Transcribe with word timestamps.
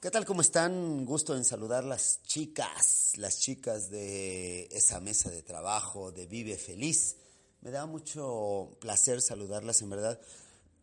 ¿Qué 0.00 0.10
tal? 0.10 0.26
¿Cómo 0.26 0.42
están? 0.42 1.06
Gusto 1.06 1.34
en 1.34 1.44
saludar 1.44 1.82
las 1.82 2.22
chicas, 2.22 3.12
las 3.16 3.38
chicas 3.40 3.88
de 3.88 4.68
esa 4.70 5.00
mesa 5.00 5.30
de 5.30 5.42
trabajo 5.42 6.12
de 6.12 6.26
Vive 6.26 6.58
Feliz. 6.58 7.16
Me 7.62 7.70
da 7.70 7.86
mucho 7.86 8.76
placer 8.78 9.22
saludarlas, 9.22 9.80
en 9.80 9.88
verdad. 9.88 10.20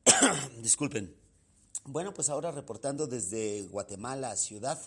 Disculpen. 0.64 1.16
Bueno, 1.86 2.12
pues 2.12 2.30
ahora 2.30 2.52
reportando 2.52 3.06
desde 3.06 3.62
Guatemala, 3.64 4.36
ciudad, 4.36 4.82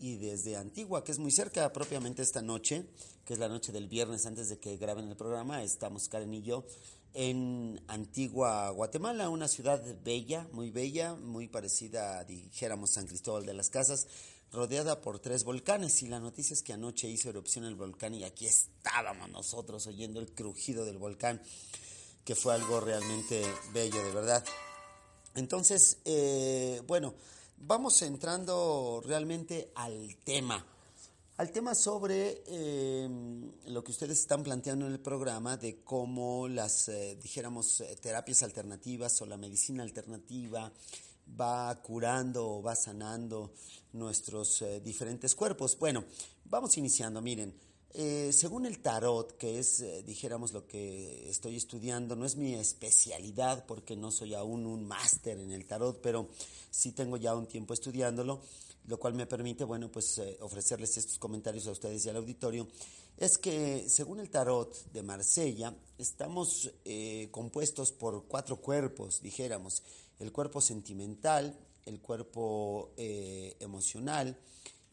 y 0.00 0.16
desde 0.16 0.56
Antigua, 0.56 1.04
que 1.04 1.12
es 1.12 1.18
muy 1.18 1.30
cerca, 1.30 1.70
propiamente 1.72 2.22
esta 2.22 2.40
noche, 2.40 2.86
que 3.24 3.34
es 3.34 3.38
la 3.38 3.48
noche 3.48 3.70
del 3.70 3.86
viernes 3.86 4.24
antes 4.24 4.48
de 4.48 4.58
que 4.58 4.78
graben 4.78 5.08
el 5.08 5.16
programa, 5.16 5.62
estamos 5.62 6.08
Karen 6.08 6.32
y 6.32 6.42
yo 6.42 6.64
en 7.14 7.82
Antigua, 7.88 8.70
Guatemala, 8.70 9.28
una 9.28 9.48
ciudad 9.48 9.82
bella, 10.04 10.46
muy 10.52 10.70
bella, 10.70 11.14
muy 11.14 11.48
parecida, 11.48 12.22
dijéramos, 12.24 12.90
San 12.90 13.06
Cristóbal 13.06 13.46
de 13.46 13.54
las 13.54 13.70
Casas, 13.70 14.06
rodeada 14.52 15.00
por 15.00 15.18
tres 15.18 15.44
volcanes. 15.44 16.02
Y 16.02 16.08
la 16.08 16.20
noticia 16.20 16.54
es 16.54 16.62
que 16.62 16.72
anoche 16.72 17.08
hizo 17.08 17.28
erupción 17.28 17.64
el 17.64 17.74
volcán 17.74 18.14
y 18.14 18.24
aquí 18.24 18.46
estábamos 18.46 19.28
nosotros 19.30 19.86
oyendo 19.86 20.20
el 20.20 20.32
crujido 20.32 20.84
del 20.84 20.98
volcán, 20.98 21.42
que 22.24 22.34
fue 22.34 22.54
algo 22.54 22.80
realmente 22.80 23.42
bello, 23.72 24.02
de 24.04 24.12
verdad. 24.12 24.44
Entonces, 25.34 25.98
eh, 26.04 26.82
bueno, 26.86 27.14
vamos 27.58 28.02
entrando 28.02 29.02
realmente 29.04 29.70
al 29.74 30.16
tema 30.24 30.64
al 31.40 31.52
tema 31.52 31.74
sobre 31.74 32.42
em, 32.48 33.50
lo 33.68 33.82
que 33.82 33.92
ustedes 33.92 34.20
están 34.20 34.42
planteando 34.42 34.86
en 34.86 34.92
el 34.92 35.00
programa 35.00 35.56
de 35.56 35.82
cómo 35.82 36.46
las, 36.46 36.90
eh, 36.90 37.16
dijéramos, 37.16 37.80
eh, 37.80 37.96
terapias 37.98 38.42
alternativas 38.42 39.22
o 39.22 39.24
la 39.24 39.38
medicina 39.38 39.82
alternativa 39.82 40.70
va 41.40 41.80
curando 41.80 42.46
o 42.46 42.62
va 42.62 42.76
sanando 42.76 43.54
nuestros 43.94 44.60
eh, 44.60 44.82
diferentes 44.84 45.34
cuerpos. 45.34 45.78
Bueno, 45.78 46.04
vamos 46.44 46.76
iniciando, 46.76 47.22
miren. 47.22 47.54
según 48.32 48.66
el 48.66 48.80
tarot, 48.80 49.38
que 49.38 49.58
es, 49.58 49.82
dijéramos, 50.04 50.52
lo 50.52 50.66
que 50.66 51.28
estoy 51.30 51.56
estudiando, 51.56 52.16
no 52.16 52.26
es 52.26 52.36
mi 52.36 52.54
especialidad 52.54 53.64
porque 53.64 53.96
no 53.96 54.10
soy 54.10 54.34
aún 54.34 54.66
un 54.66 54.86
máster 54.86 55.40
en 55.40 55.52
el 55.52 55.64
tarot, 55.64 56.02
pero 56.02 56.28
sí 56.70 56.92
tengo 56.92 57.16
ya 57.16 57.34
un 57.34 57.46
tiempo 57.46 57.72
estudiándolo 57.72 58.42
lo 58.86 58.98
cual 58.98 59.14
me 59.14 59.26
permite, 59.26 59.64
bueno, 59.64 59.90
pues 59.90 60.18
eh, 60.18 60.36
ofrecerles 60.40 60.96
estos 60.96 61.18
comentarios 61.18 61.66
a 61.66 61.72
ustedes 61.72 62.04
y 62.04 62.08
al 62.08 62.16
auditorio, 62.16 62.68
es 63.16 63.38
que 63.38 63.88
según 63.88 64.20
el 64.20 64.30
tarot 64.30 64.74
de 64.92 65.02
Marsella, 65.02 65.74
estamos 65.98 66.70
eh, 66.84 67.28
compuestos 67.30 67.92
por 67.92 68.24
cuatro 68.26 68.56
cuerpos, 68.56 69.20
dijéramos, 69.20 69.82
el 70.18 70.32
cuerpo 70.32 70.60
sentimental, 70.60 71.58
el 71.86 72.00
cuerpo 72.00 72.92
eh, 72.96 73.56
emocional, 73.60 74.38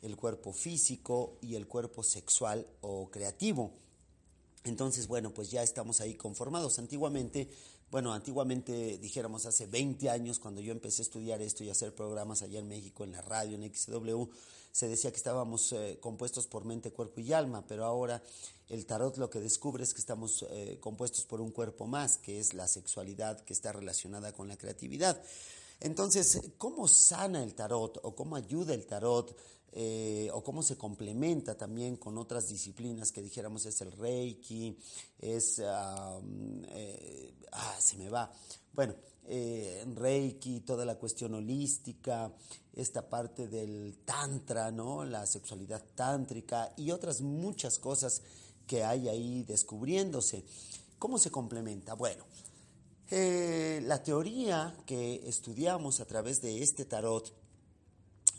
el 0.02 0.16
cuerpo 0.16 0.54
físico 0.54 1.38
y 1.42 1.56
el 1.56 1.68
cuerpo 1.68 2.04
sexual 2.04 2.68
o 2.82 3.10
creativo. 3.10 3.72
Entonces, 4.64 5.08
bueno, 5.08 5.34
pues 5.34 5.50
ya 5.50 5.64
estamos 5.64 6.02
ahí 6.02 6.16
conformados. 6.16 6.80
Antiguamente 6.80 7.50
bueno, 7.90 8.14
antiguamente 8.14 8.98
dijéramos 8.98 9.46
hace 9.46 9.66
20 9.66 10.10
años, 10.10 10.40
cuando 10.40 10.60
yo 10.60 10.72
empecé 10.72 11.02
a 11.02 11.06
estudiar 11.06 11.42
esto 11.42 11.64
y 11.64 11.70
a 11.70 11.72
hacer 11.72 11.96
programas 11.96 12.42
allá 12.42 12.60
en 12.60 12.68
México, 12.68 13.04
en 13.04 13.14
la 13.14 13.22
radio, 13.22 13.56
en 13.56 13.74
XW, 13.74 14.26
se 14.72 14.88
decía 14.88 15.10
que 15.12 15.18
estábamos 15.18 15.72
eh, 15.72 15.98
compuestos 16.02 16.48
por 16.48 16.66
mente, 16.66 16.92
cuerpo 16.92 17.22
y 17.22 17.34
alma, 17.34 17.66
pero 17.68 17.86
ahora 17.86 18.22
el 18.70 18.86
tarot 18.86 19.18
lo 19.18 19.30
que 19.30 19.40
descubre 19.40 19.84
es 19.84 19.94
que 19.94 20.02
estamos 20.02 20.46
eh, 20.50 20.78
compuestos 20.82 21.26
por 21.26 21.40
un 21.40 21.52
cuerpo 21.52 21.88
más, 21.88 22.18
que 22.18 22.40
es 22.40 22.54
la 22.54 22.68
sexualidad 22.68 23.40
que 23.42 23.54
está 23.54 23.72
relacionada 23.72 24.34
con 24.34 24.48
la 24.48 24.58
creatividad. 24.58 25.22
Entonces, 25.80 26.42
¿cómo 26.58 26.88
sana 26.88 27.44
el 27.44 27.54
tarot 27.54 28.00
o 28.04 28.16
cómo 28.16 28.36
ayuda 28.36 28.74
el 28.74 28.86
tarot 28.86 29.38
eh, 29.72 30.30
o 30.34 30.44
cómo 30.44 30.64
se 30.64 30.78
complementa 30.78 31.56
también 31.56 31.98
con 31.98 32.18
otras 32.18 32.48
disciplinas 32.48 33.12
que 33.12 33.22
dijéramos 33.22 33.66
es 33.66 33.80
el 33.82 33.92
Reiki, 33.92 34.78
es, 35.20 35.62
ah, 35.64 36.20
se 37.80 37.98
me 37.98 38.10
va, 38.10 38.32
bueno, 38.74 38.96
eh, 39.30 39.84
Reiki, 39.94 40.62
toda 40.62 40.86
la 40.86 40.96
cuestión 40.96 41.34
holística, 41.34 42.32
esta 42.74 43.10
parte 43.10 43.48
del 43.48 44.00
tantra, 44.06 44.72
¿no? 44.72 45.04
La 45.04 45.26
sexualidad 45.26 45.84
tántrica 45.96 46.74
y 46.78 46.92
otras 46.92 47.22
muchas 47.22 47.78
cosas 47.78 48.22
que 48.66 48.86
hay 48.86 49.10
ahí 49.10 49.44
descubriéndose. 49.44 50.46
¿Cómo 50.98 51.18
se 51.18 51.30
complementa? 51.30 51.94
Bueno, 51.94 52.24
eh, 53.10 53.80
la 53.86 54.04
teoría 54.04 54.76
que 54.86 55.22
estudiamos 55.26 56.02
a 56.02 56.06
través 56.06 56.42
de 56.42 56.62
este 56.62 56.84
tarot 56.84 57.34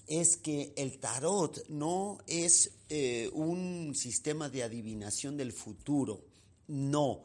es 0.07 0.37
que 0.37 0.75
el 0.77 0.99
tarot 0.99 1.67
no 1.69 2.19
es 2.27 2.73
eh, 2.91 3.31
un 3.33 3.95
sistema 3.95 4.51
de 4.51 4.63
adivinación 4.63 5.39
del 5.39 5.53
futuro, 5.53 6.23
no. 6.67 7.23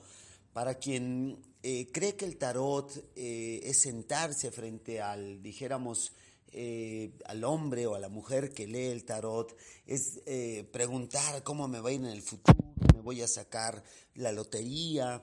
Para 0.53 0.75
quien 0.75 1.37
eh, 1.63 1.91
cree 1.91 2.15
que 2.15 2.25
el 2.25 2.37
tarot 2.37 3.11
es 3.15 3.81
sentarse 3.81 4.51
frente 4.51 5.01
al, 5.01 5.41
dijéramos, 5.41 6.13
al 7.25 7.43
hombre 7.43 7.87
o 7.87 7.95
a 7.95 7.99
la 7.99 8.09
mujer 8.09 8.53
que 8.53 8.67
lee 8.67 8.87
el 8.87 9.05
tarot, 9.05 9.57
es 9.87 10.21
preguntar 10.71 11.41
cómo 11.43 11.67
me 11.67 11.79
va 11.79 11.89
a 11.89 11.93
ir 11.93 11.99
en 12.01 12.05
el 12.05 12.21
futuro, 12.21 12.73
me 12.93 13.01
voy 13.01 13.21
a 13.21 13.27
sacar 13.27 13.83
la 14.15 14.31
lotería, 14.31 15.21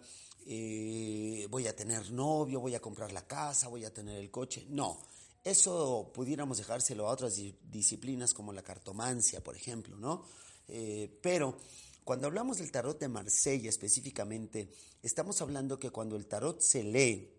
voy 1.49 1.67
a 1.67 1.77
tener 1.77 2.11
novio, 2.11 2.61
voy 2.61 2.75
a 2.75 2.81
comprar 2.81 3.13
la 3.13 3.27
casa, 3.27 3.69
voy 3.69 3.85
a 3.85 3.95
tener 3.95 4.19
el 4.19 4.31
coche. 4.31 4.67
No, 4.69 5.01
eso 5.43 6.11
pudiéramos 6.13 6.59
dejárselo 6.59 7.09
a 7.09 7.13
otras 7.13 7.41
disciplinas 7.63 8.35
como 8.35 8.53
la 8.53 8.63
cartomancia, 8.63 9.43
por 9.43 9.57
ejemplo, 9.57 9.97
¿no? 9.97 10.25
Eh, 10.69 11.19
pero 11.23 11.57
cuando 12.05 12.27
hablamos 12.27 12.59
del 12.59 12.71
tarot 12.71 12.99
de 12.99 13.09
Marsella 13.09 13.69
específicamente, 13.69 14.71
estamos 15.03 15.41
hablando 15.41 15.79
que 15.79 15.91
cuando 15.91 16.17
el 16.17 16.27
tarot 16.27 16.61
se 16.61 16.83
lee 16.83 17.33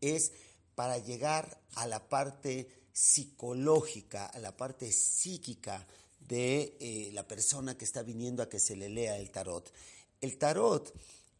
es 0.00 0.32
para 0.74 0.98
llegar 0.98 1.62
a 1.74 1.86
la 1.86 2.08
parte 2.08 2.68
psicológica, 2.92 4.26
a 4.26 4.38
la 4.40 4.56
parte 4.56 4.90
psíquica 4.90 5.86
de 6.18 6.76
eh, 6.80 7.10
la 7.12 7.26
persona 7.28 7.76
que 7.76 7.84
está 7.84 8.02
viniendo 8.02 8.42
a 8.42 8.48
que 8.48 8.58
se 8.58 8.76
le 8.76 8.88
lea 8.88 9.16
el 9.18 9.30
tarot. 9.30 9.72
El 10.20 10.36
tarot 10.36 10.92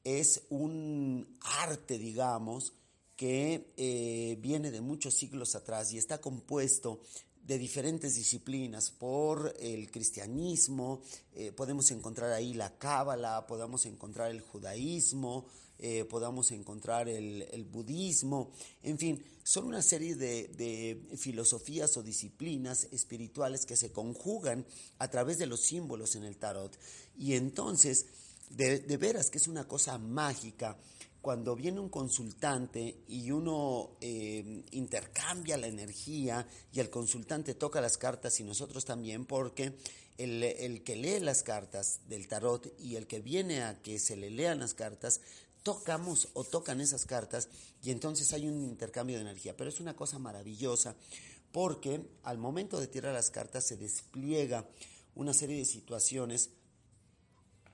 es 0.04 0.42
un 0.50 1.38
arte, 1.40 1.98
digamos, 1.98 2.72
que 3.16 3.72
eh, 3.76 4.38
viene 4.40 4.70
de 4.70 4.80
muchos 4.80 5.14
siglos 5.14 5.54
atrás 5.54 5.92
y 5.92 5.98
está 5.98 6.20
compuesto 6.20 7.00
de 7.42 7.58
diferentes 7.58 8.14
disciplinas, 8.14 8.90
por 8.90 9.54
el 9.58 9.90
cristianismo, 9.90 11.02
eh, 11.34 11.52
podemos 11.52 11.90
encontrar 11.90 12.32
ahí 12.32 12.54
la 12.54 12.78
cábala, 12.78 13.46
podemos 13.46 13.86
encontrar 13.86 14.30
el 14.30 14.40
judaísmo, 14.40 15.46
eh, 15.78 16.04
podamos 16.04 16.52
encontrar 16.52 17.08
el, 17.08 17.64
budismo, 17.64 18.52
en 18.82 18.98
fin, 18.98 19.24
son 19.42 19.64
una 19.64 19.82
serie 19.82 20.14
de, 20.14 21.02
filosofías 21.16 21.96
o 21.96 22.02
disciplinas 22.02 22.86
espirituales 22.92 23.66
que 23.66 23.76
se 23.76 23.90
conjugan 23.90 24.64
a 24.98 25.08
través 25.08 25.38
de 25.38 25.46
los 25.46 25.60
símbolos 25.60 26.14
en 26.16 26.24
el 26.24 26.36
tarot. 26.36 26.78
Y 27.18 27.34
entonces, 27.34 28.06
de, 28.50 28.96
veras 28.96 29.30
que 29.30 29.38
es 29.38 29.48
una 29.48 29.66
cosa 29.66 29.98
mágica 29.98 30.76
cuando 31.22 31.54
viene 31.54 31.80
un 31.80 31.88
consultante 31.88 33.02
y 33.08 33.30
uno 33.30 33.96
eh, 34.00 34.64
intercambia 34.70 35.56
la 35.56 35.66
energía 35.66 36.46
y 36.72 36.80
el 36.80 36.88
consultante 36.88 37.54
toca 37.54 37.80
las 37.80 37.98
cartas 37.98 38.40
y 38.40 38.44
nosotros 38.44 38.84
también, 38.84 39.26
porque 39.26 39.74
el, 40.16 40.42
el, 40.42 40.82
que 40.82 40.96
lee 40.96 41.20
las 41.20 41.42
cartas 41.42 42.00
del 42.08 42.26
tarot 42.26 42.74
y 42.78 42.96
el 42.96 43.06
que 43.06 43.20
viene 43.20 43.62
a 43.62 43.82
que 43.82 43.98
se 43.98 44.16
le 44.16 44.30
lean 44.30 44.60
las 44.60 44.74
cartas, 44.74 45.20
tocamos 45.62 46.28
o 46.32 46.44
tocan 46.44 46.80
esas 46.80 47.04
cartas 47.04 47.48
y 47.82 47.90
entonces 47.90 48.32
hay 48.32 48.46
un 48.46 48.64
intercambio 48.64 49.16
de 49.16 49.22
energía. 49.22 49.56
Pero 49.56 49.70
es 49.70 49.80
una 49.80 49.94
cosa 49.94 50.18
maravillosa 50.18 50.96
porque 51.52 52.00
al 52.22 52.38
momento 52.38 52.80
de 52.80 52.86
tirar 52.86 53.12
las 53.12 53.30
cartas 53.30 53.66
se 53.66 53.76
despliega 53.76 54.66
una 55.14 55.34
serie 55.34 55.58
de 55.58 55.64
situaciones 55.64 56.50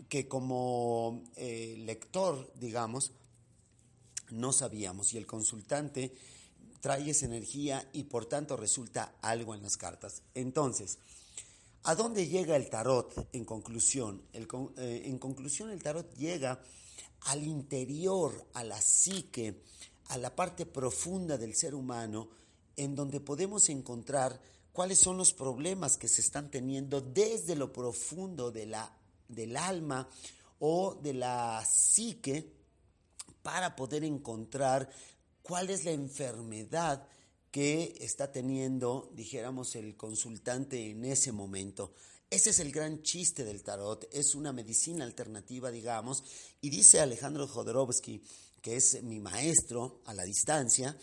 que 0.08 0.29
como 0.29 1.25
eh, 1.37 1.76
lector, 1.79 2.53
digamos, 2.55 3.12
no 4.31 4.53
sabíamos 4.53 5.14
y 5.14 5.19
el 5.19 5.26
consultante 5.26 6.12
trae 6.81 7.11
esa 7.11 7.26
energía 7.26 7.88
y 7.93 8.05
por 8.05 8.26
tanto 8.26 8.56
resulta 8.56 9.17
algo 9.23 9.55
en 9.55 9.62
las 9.62 9.76
cartas. 9.76 10.23
Entonces, 10.35 10.99
¿a 11.85 11.94
dónde 11.94 12.29
llega 12.29 12.56
el 12.56 12.69
tarot 12.69 13.29
en 13.32 13.44
conclusión? 13.44 14.23
Eh, 14.32 15.03
en 15.05 15.19
conclusión, 15.19 15.70
el 15.70 15.82
tarot 15.82 16.14
llega 16.14 16.61
al 17.23 17.44
interior, 17.44 18.47
a 18.55 18.62
la 18.62 18.81
psique, 18.81 19.62
a 20.09 20.19
la 20.19 20.35
parte 20.35 20.67
profunda 20.67 21.37
del 21.37 21.55
ser 21.55 21.75
humano, 21.75 22.29
en 22.76 22.94
donde 22.94 23.20
podemos 23.20 23.69
encontrar 23.69 24.41
cuáles 24.73 24.99
son 24.99 25.17
los 25.17 25.32
problemas 25.32 25.97
que 25.97 26.06
se 26.06 26.20
están 26.20 26.50
teniendo 26.50 27.00
desde 27.00 27.56
lo 27.56 27.73
profundo 27.73 28.50
de 28.50 28.67
la, 28.67 28.97
del 29.28 29.56
alma 29.56 30.08
o 30.58 30.94
de 30.94 31.14
la 31.14 31.64
psique 31.64 32.52
para 33.43 33.76
poder 33.76 34.05
encontrar 34.05 34.90
cuál 35.43 35.70
es 35.70 35.84
la 35.84 35.93
enfermedad 35.93 37.06
que 37.50 37.96
está 38.00 38.31
teniendo, 38.31 39.11
dijéramos, 39.14 39.76
el 39.76 39.96
consultante 39.96 40.90
en 40.90 41.05
ese 41.05 41.32
momento. 41.32 41.94
Ese 42.28 42.50
es 42.50 42.58
el 42.58 42.73
gran 42.73 43.02
chiste 43.02 43.44
del 43.44 43.62
tarot, 43.62 44.08
es 44.12 44.34
una 44.34 44.52
medicina 44.52 45.05
alternativa, 45.05 45.70
digamos, 45.70 46.25
y 46.61 46.70
dice 46.70 47.00
Alejandro 47.00 47.46
Jodorowsky, 47.46 48.20
que 48.61 48.76
es 48.76 49.02
mi 49.05 49.20
maestro 49.20 50.02
a 50.06 50.12
la 50.12 50.25
distancia, 50.25 50.99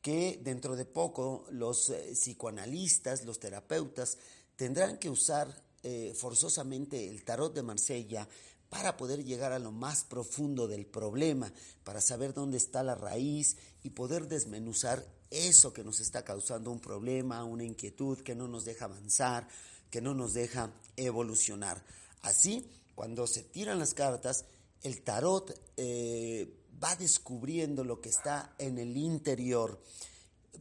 que 0.00 0.40
dentro 0.42 0.76
de 0.76 0.84
poco 0.84 1.44
los 1.50 1.90
eh, 1.90 2.12
psicoanalistas, 2.14 3.24
los 3.24 3.40
terapeutas, 3.40 4.16
tendrán 4.54 4.98
que 4.98 5.10
usar 5.10 5.52
eh, 5.82 6.14
forzosamente 6.16 7.08
el 7.08 7.24
tarot 7.24 7.54
de 7.54 7.62
Marsella 7.62 8.28
para 8.68 8.96
poder 8.96 9.24
llegar 9.24 9.52
a 9.52 9.58
lo 9.58 9.72
más 9.72 10.04
profundo 10.04 10.68
del 10.68 10.86
problema, 10.86 11.52
para 11.84 12.00
saber 12.00 12.32
dónde 12.32 12.56
está 12.56 12.82
la 12.82 12.94
raíz 12.94 13.56
y 13.82 13.90
poder 13.90 14.28
desmenuzar 14.28 15.04
eso 15.30 15.72
que 15.72 15.84
nos 15.84 16.00
está 16.00 16.24
causando 16.24 16.70
un 16.70 16.80
problema, 16.80 17.44
una 17.44 17.64
inquietud 17.64 18.18
que 18.18 18.34
no 18.34 18.46
nos 18.46 18.64
deja 18.64 18.84
avanzar, 18.84 19.48
que 19.90 20.00
no 20.00 20.14
nos 20.14 20.34
deja 20.34 20.72
evolucionar. 20.96 21.84
Así, 22.22 22.70
cuando 22.94 23.26
se 23.26 23.42
tiran 23.42 23.78
las 23.78 23.94
cartas, 23.94 24.44
el 24.82 25.02
tarot 25.02 25.52
eh, 25.76 26.52
va 26.82 26.94
descubriendo 26.96 27.84
lo 27.84 28.00
que 28.00 28.08
está 28.08 28.54
en 28.58 28.78
el 28.78 28.96
interior. 28.96 29.80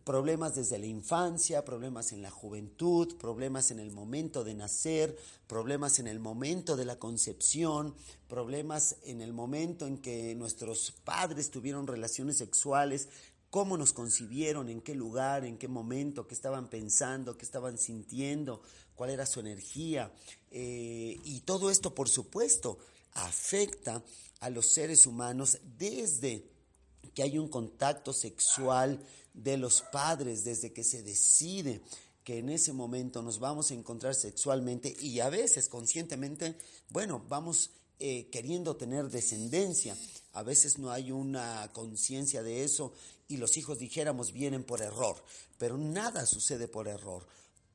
Problemas 0.04 0.56
desde 0.56 0.80
la 0.80 0.86
infancia, 0.86 1.66
problemas 1.66 2.12
en 2.12 2.22
la 2.22 2.32
juventud, 2.32 3.18
problemas 3.18 3.72
en 3.72 3.80
el 3.80 3.92
momento 3.92 4.44
de 4.44 4.54
nacer, 4.54 5.18
problemas 5.48 6.00
en 6.00 6.08
el 6.08 6.20
momento 6.20 6.76
de 6.76 6.86
la 6.86 6.98
concepción, 6.98 7.96
problemas 8.28 8.98
en 9.04 9.22
el 9.22 9.34
momento 9.34 9.88
en 9.88 9.98
que 9.98 10.36
nuestros 10.36 10.92
padres 11.04 11.52
tuvieron 11.52 11.88
relaciones 11.88 12.38
sexuales, 12.38 13.10
cómo 13.50 13.78
nos 13.78 13.94
concibieron, 13.94 14.70
en 14.70 14.82
qué 14.82 14.96
lugar, 14.96 15.46
en 15.46 15.58
qué 15.58 15.68
momento, 15.68 16.28
qué 16.28 16.36
estaban 16.36 16.70
pensando, 16.70 17.38
qué 17.38 17.46
estaban 17.46 17.78
sintiendo, 17.78 18.62
cuál 18.96 19.10
era 19.10 19.26
su 19.26 19.40
energía. 19.40 20.14
Eh, 20.52 21.20
y 21.24 21.42
todo 21.42 21.72
esto, 21.72 21.96
por 21.96 22.10
supuesto, 22.10 22.78
afecta 23.14 24.04
a 24.40 24.50
los 24.50 24.68
seres 24.68 25.06
humanos 25.08 25.60
desde 25.78 26.59
que 27.14 27.24
hay 27.24 27.38
un 27.38 27.48
contacto 27.48 28.14
sexual 28.14 29.00
de 29.34 29.58
los 29.58 29.82
padres, 29.82 30.44
desde 30.44 30.74
que 30.74 30.84
se 30.84 31.04
decide 31.04 31.82
que 32.24 32.40
en 32.40 32.50
ese 32.50 32.74
momento 32.74 33.22
nos 33.22 33.40
vamos 33.40 33.72
a 33.72 33.74
encontrar 33.74 34.14
sexualmente 34.14 34.96
y 35.02 35.20
a 35.20 35.30
veces 35.30 35.68
conscientemente, 35.68 36.56
bueno, 36.90 37.24
vamos 37.28 37.72
eh, 38.00 38.30
queriendo 38.32 38.76
tener 38.76 39.10
descendencia. 39.10 39.98
A 40.34 40.44
veces 40.44 40.78
no 40.78 40.92
hay 40.92 41.12
una 41.12 41.70
conciencia 41.74 42.44
de 42.44 42.64
eso 42.64 42.94
y 43.28 43.38
los 43.38 43.58
hijos 43.58 43.80
dijéramos 43.80 44.32
vienen 44.32 44.64
por 44.64 44.82
error, 44.82 45.16
pero 45.58 45.78
nada 45.78 46.26
sucede 46.26 46.68
por 46.68 46.88
error. 46.88 47.26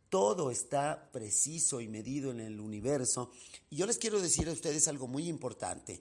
Todo 0.09 0.51
está 0.53 1.11
preciso 1.13 1.81
y 1.81 1.89
medido 1.89 2.31
en 2.31 2.41
el 2.41 2.61
universo. 2.61 3.33
Y 3.71 3.77
yo 3.77 3.87
les 3.87 3.99
quiero 3.99 4.21
decir 4.21 4.49
a 4.49 4.53
ustedes 4.53 4.87
algo 4.87 5.09
muy 5.09 5.29
importante. 5.29 6.01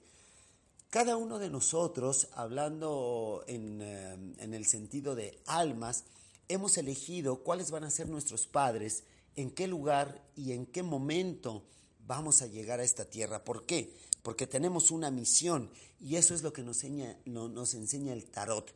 Cada 0.94 1.16
uno 1.16 1.40
de 1.40 1.50
nosotros, 1.50 2.28
hablando 2.36 3.42
en, 3.48 3.82
eh, 3.82 4.12
en, 4.38 4.54
el 4.54 4.64
sentido 4.64 5.16
de 5.16 5.42
almas, 5.44 6.04
hemos 6.46 6.78
elegido 6.78 7.42
cuáles 7.42 7.72
van 7.72 7.82
a 7.82 7.90
ser 7.90 8.08
nuestros 8.08 8.46
padres, 8.46 9.02
en 9.34 9.50
qué 9.50 9.66
lugar 9.66 10.24
y 10.36 10.52
en 10.52 10.66
qué 10.66 10.84
momento 10.84 11.64
vamos 12.06 12.42
a 12.42 12.46
llegar 12.46 12.78
a 12.78 12.84
esta 12.84 13.06
tierra. 13.06 13.42
¿Por 13.42 13.66
qué? 13.66 13.92
Porque 14.22 14.46
tenemos 14.46 14.92
una 14.92 15.10
misión 15.10 15.68
y 15.98 16.14
eso 16.14 16.32
es 16.32 16.44
lo 16.44 16.52
que 16.52 16.62
nos 16.62 16.84
enseña 16.84 18.12
el 18.12 18.26
tarot. 18.26 18.72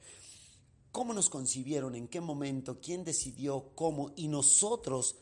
¿Cómo 0.91 1.15
nos 1.15 1.31
concibieron? 1.31 1.95
¿En 1.95 2.09
qué 2.09 2.21
momento? 2.21 2.81
¿Quién 2.81 3.05
decidió? 3.05 3.71
¿Cómo? 3.77 4.11
Y 4.17 4.27
nosotros, 4.27 5.15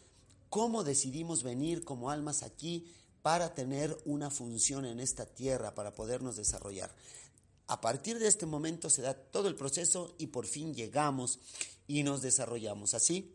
¿cómo 0.49 0.83
decidimos 0.83 1.43
venir 1.43 1.85
como 1.85 2.09
almas 2.09 2.43
aquí 2.43 2.91
para 3.27 3.53
tener 3.53 3.99
una 4.05 4.31
función 4.31 4.85
en 4.85 5.01
esta 5.01 5.27
tierra, 5.27 5.75
para 5.75 5.93
podernos 5.93 6.37
desarrollar. 6.37 6.95
A 7.67 7.81
partir 7.81 8.21
de 8.21 8.29
este 8.29 8.47
momento 8.47 8.89
se 8.89 9.03
da 9.03 9.15
todo 9.15 9.49
el 9.49 9.57
proceso 9.57 10.15
y 10.17 10.29
por 10.29 10.47
fin 10.47 10.73
llegamos 10.73 11.41
y 11.89 12.05
nos 12.05 12.23
desarrollamos. 12.23 12.95
Así 12.95 13.35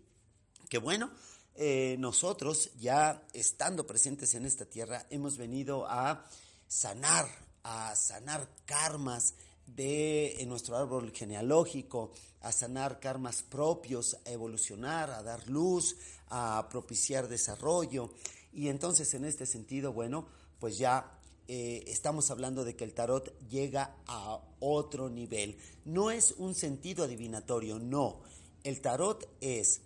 que 0.70 0.78
bueno, 0.78 1.12
eh, 1.56 1.98
nosotros 2.00 2.70
ya 2.80 3.28
estando 3.34 3.86
presentes 3.86 4.34
en 4.34 4.46
esta 4.46 4.64
tierra 4.64 5.06
hemos 5.10 5.36
venido 5.36 5.86
a 5.86 6.26
sanar, 6.70 7.28
a 7.64 7.94
sanar 7.98 8.48
karmas 8.64 9.34
de 9.66 10.42
nuestro 10.48 10.78
árbol 10.78 11.12
genealógico, 11.12 12.14
a 12.40 12.54
sanar 12.54 13.02
karmas 13.02 13.44
propios, 13.44 14.18
a 14.26 14.30
evolucionar, 14.30 15.12
a 15.12 15.22
dar 15.22 15.50
luz, 15.50 15.98
a 16.30 16.66
propiciar 16.70 17.28
desarrollo. 17.28 18.14
Y 18.54 18.70
entonces 18.70 19.14
en 19.14 19.26
este 19.26 19.46
sentido, 19.46 19.94
bueno, 19.94 20.26
pues 20.60 20.78
ya 20.78 21.20
eh, 21.48 21.84
estamos 21.88 22.32
hablando 22.32 22.64
de 22.64 22.76
que 22.76 22.84
el 22.84 22.94
tarot 22.94 23.38
llega 23.50 23.96
a 24.08 24.40
otro 24.60 25.10
nivel. 25.10 25.58
No 25.86 26.12
es 26.12 26.36
un 26.38 26.56
sentido 26.56 27.04
adivinatorio, 27.04 27.80
no. 27.80 28.22
El 28.64 28.82
tarot 28.82 29.28
es 29.42 29.82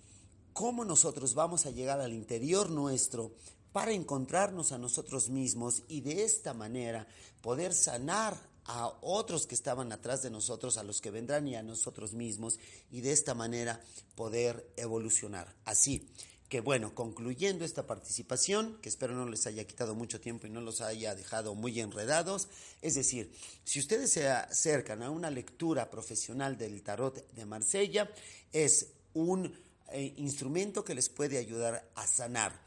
cómo 0.53 0.85
nosotros 0.85 1.33
vamos 1.33 1.65
a 1.65 1.71
llegar 1.71 1.99
al 2.01 2.13
interior 2.13 2.69
nuestro 2.69 3.31
para 3.71 3.91
encontrarnos 3.91 4.71
a 4.71 4.77
nosotros 4.77 5.29
mismos 5.29 5.83
y 5.87 6.01
de 6.01 6.23
esta 6.23 6.53
manera 6.53 7.07
poder 7.41 7.73
sanar 7.73 8.37
a 8.65 8.87
otros 9.01 9.47
que 9.47 9.55
estaban 9.55 9.91
atrás 9.91 10.23
de 10.23 10.31
nosotros, 10.31 10.77
a 10.77 10.83
los 10.83 11.01
que 11.01 11.11
vendrán 11.11 11.47
y 11.47 11.55
a 11.55 11.63
nosotros 11.63 12.13
mismos, 12.13 12.57
y 12.89 13.01
de 13.01 13.11
esta 13.11 13.33
manera 13.33 13.81
poder 14.15 14.71
evolucionar. 14.75 15.55
Así, 15.65 16.09
que 16.55 16.61
bueno, 16.61 16.95
concluyendo 16.95 17.65
esta 17.65 17.85
participación, 17.85 18.77
que 18.81 18.87
espero 18.87 19.13
no 19.13 19.27
les 19.27 19.45
haya 19.45 19.67
quitado 19.67 19.93
mucho 19.93 20.21
tiempo 20.21 20.47
y 20.47 20.49
no 20.49 20.61
los 20.61 20.79
haya 20.79 21.13
dejado 21.13 21.53
muy 21.53 21.81
enredados, 21.81 22.47
es 22.81 22.95
decir, 22.95 23.29
si 23.65 23.77
ustedes 23.77 24.13
se 24.13 24.29
acercan 24.29 25.03
a 25.03 25.09
una 25.09 25.29
lectura 25.29 25.91
profesional 25.91 26.57
del 26.57 26.81
tarot 26.81 27.29
de 27.33 27.45
Marsella, 27.45 28.09
es 28.53 28.87
un 29.13 29.53
eh, 29.91 30.13
instrumento 30.15 30.85
que 30.85 30.95
les 30.95 31.09
puede 31.09 31.37
ayudar 31.39 31.91
a 31.93 32.07
sanar 32.07 32.57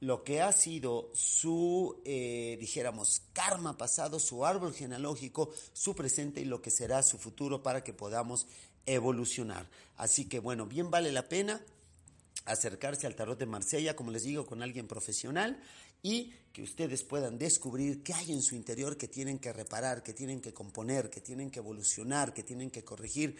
lo 0.00 0.24
que 0.24 0.40
ha 0.40 0.50
sido 0.50 1.10
su, 1.12 2.00
eh, 2.06 2.56
dijéramos, 2.58 3.24
karma 3.34 3.76
pasado, 3.76 4.20
su 4.20 4.46
árbol 4.46 4.72
genealógico, 4.72 5.50
su 5.74 5.94
presente 5.94 6.40
y 6.40 6.46
lo 6.46 6.62
que 6.62 6.70
será 6.70 7.02
su 7.02 7.18
futuro 7.18 7.62
para 7.62 7.84
que 7.84 7.92
podamos 7.92 8.46
evolucionar. 8.86 9.68
Así 9.98 10.30
que 10.30 10.38
bueno, 10.38 10.64
bien 10.64 10.90
vale 10.90 11.12
la 11.12 11.28
pena 11.28 11.60
acercarse 12.44 13.06
al 13.06 13.14
tarot 13.14 13.38
de 13.38 13.46
Marsella, 13.46 13.96
como 13.96 14.10
les 14.10 14.24
digo, 14.24 14.46
con 14.46 14.62
alguien 14.62 14.86
profesional 14.86 15.60
y 16.02 16.32
que 16.52 16.62
ustedes 16.62 17.02
puedan 17.02 17.38
descubrir 17.38 18.02
qué 18.02 18.12
hay 18.12 18.32
en 18.32 18.42
su 18.42 18.54
interior 18.54 18.96
que 18.96 19.08
tienen 19.08 19.38
que 19.38 19.52
reparar, 19.52 20.02
que 20.02 20.12
tienen 20.12 20.40
que 20.40 20.52
componer, 20.52 21.08
que 21.08 21.20
tienen 21.20 21.50
que 21.50 21.60
evolucionar, 21.60 22.34
que 22.34 22.42
tienen 22.42 22.70
que 22.70 22.84
corregir 22.84 23.36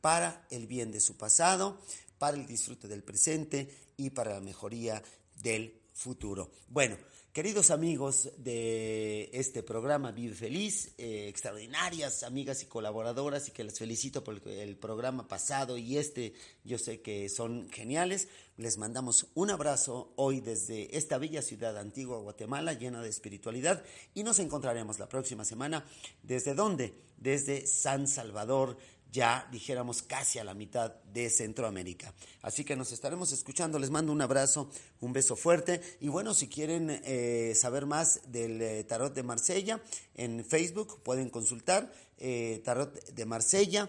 para 0.00 0.46
el 0.50 0.66
bien 0.66 0.90
de 0.90 1.00
su 1.00 1.16
pasado, 1.16 1.80
para 2.18 2.36
el 2.36 2.46
disfrute 2.46 2.88
del 2.88 3.04
presente 3.04 3.72
y 3.96 4.10
para 4.10 4.34
la 4.34 4.40
mejoría 4.40 5.02
del 5.38 5.80
futuro. 5.92 6.50
Bueno, 6.68 6.96
Queridos 7.38 7.70
amigos 7.70 8.30
de 8.38 9.30
este 9.32 9.62
programa 9.62 10.10
Vive 10.10 10.34
Feliz, 10.34 10.94
eh, 10.98 11.28
extraordinarias 11.28 12.24
amigas 12.24 12.64
y 12.64 12.66
colaboradoras 12.66 13.46
y 13.46 13.52
que 13.52 13.62
les 13.62 13.78
felicito 13.78 14.24
por 14.24 14.40
el 14.48 14.76
programa 14.76 15.28
pasado 15.28 15.78
y 15.78 15.98
este, 15.98 16.32
yo 16.64 16.78
sé 16.78 17.00
que 17.00 17.28
son 17.28 17.70
geniales, 17.70 18.26
les 18.56 18.76
mandamos 18.76 19.28
un 19.34 19.50
abrazo 19.50 20.12
hoy 20.16 20.40
desde 20.40 20.96
esta 20.96 21.16
bella 21.16 21.40
ciudad 21.40 21.78
antigua 21.78 22.18
Guatemala 22.18 22.72
llena 22.72 23.02
de 23.02 23.10
espiritualidad 23.10 23.84
y 24.14 24.24
nos 24.24 24.40
encontraremos 24.40 24.98
la 24.98 25.08
próxima 25.08 25.44
semana. 25.44 25.86
¿Desde 26.24 26.54
dónde? 26.54 26.94
Desde 27.18 27.68
San 27.68 28.08
Salvador 28.08 28.78
ya 29.10 29.48
dijéramos 29.50 30.02
casi 30.02 30.38
a 30.38 30.44
la 30.44 30.54
mitad 30.54 30.94
de 31.12 31.30
Centroamérica. 31.30 32.14
Así 32.42 32.64
que 32.64 32.76
nos 32.76 32.92
estaremos 32.92 33.32
escuchando, 33.32 33.78
les 33.78 33.90
mando 33.90 34.12
un 34.12 34.20
abrazo, 34.20 34.70
un 35.00 35.12
beso 35.12 35.36
fuerte 35.36 35.80
y 36.00 36.08
bueno, 36.08 36.34
si 36.34 36.48
quieren 36.48 37.00
eh, 37.04 37.54
saber 37.54 37.86
más 37.86 38.20
del 38.30 38.60
eh, 38.60 38.84
tarot 38.84 39.14
de 39.14 39.22
Marsella, 39.22 39.82
en 40.14 40.44
Facebook 40.44 41.02
pueden 41.02 41.30
consultar 41.30 41.92
eh, 42.20 42.60
Tarot 42.64 42.92
de 43.12 43.26
Marsella, 43.26 43.88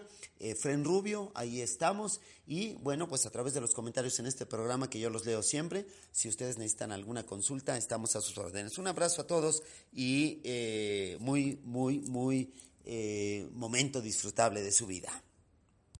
Fren 0.56 0.84
Rubio, 0.84 1.32
ahí 1.34 1.60
estamos 1.60 2.20
y 2.46 2.74
bueno, 2.74 3.08
pues 3.08 3.26
a 3.26 3.30
través 3.30 3.52
de 3.52 3.60
los 3.60 3.74
comentarios 3.74 4.18
en 4.20 4.26
este 4.26 4.46
programa 4.46 4.88
que 4.88 5.00
yo 5.00 5.10
los 5.10 5.26
leo 5.26 5.42
siempre, 5.42 5.84
si 6.12 6.28
ustedes 6.28 6.56
necesitan 6.56 6.92
alguna 6.92 7.24
consulta, 7.24 7.76
estamos 7.76 8.16
a 8.16 8.20
sus 8.20 8.38
órdenes. 8.38 8.78
Un 8.78 8.86
abrazo 8.86 9.22
a 9.22 9.26
todos 9.26 9.62
y 9.92 11.18
muy, 11.18 11.60
muy, 11.64 12.00
muy 12.02 12.54
momento 13.52 14.00
disfrutable 14.00 14.62
de 14.62 14.72
su 14.72 14.86
vida. 14.86 15.10